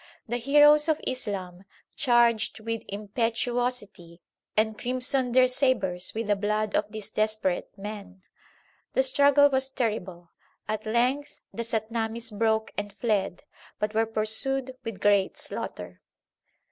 The 0.27 0.37
heroes 0.37 0.89
of 0.89 0.99
Islam 1.05 1.63
charged 1.95 2.59
with 2.59 2.81
impetuosity 2.89 4.19
and 4.57 4.75
crimsoned 4.75 5.35
their 5.35 5.47
sabres 5.47 6.15
with 6.15 6.25
the 6.25 6.35
blood 6.35 6.73
of 6.73 6.91
these 6.91 7.11
desperate 7.11 7.69
men. 7.77 8.23
The 8.93 9.03
struggle 9.03 9.47
was 9.51 9.69
terrible. 9.69 10.31
At 10.67 10.87
length 10.87 11.39
the 11.53 11.61
Satnamis 11.61 12.31
broke 12.35 12.71
and 12.79 12.93
fled, 12.93 13.43
but 13.77 13.93
were 13.93 14.07
pursued 14.07 14.75
with 14.83 15.01
great 15.01 15.37
slaughter. 15.37 16.01